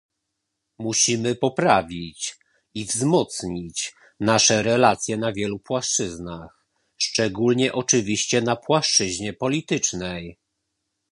Musimy 0.79 1.35
poprawić 1.35 2.37
i 2.73 2.85
wzmocnić 2.85 3.93
nasze 4.19 4.63
relacje 4.63 5.17
na 5.17 5.33
wielu 5.33 5.59
płaszczyznach, 5.59 6.65
szczególnie 6.97 7.73
oczywiście 7.73 8.41
na 8.41 8.55
płaszczyźnie 8.55 9.33
politycznej 9.33 10.39